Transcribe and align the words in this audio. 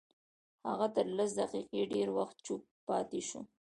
هغه 0.69 0.87
تر 0.95 1.05
لس 1.17 1.29
دقيقې 1.41 1.81
ډېر 1.93 2.07
وخت 2.17 2.37
چوپ 2.45 2.61
پاتې 2.87 3.21
شو. 3.27 3.41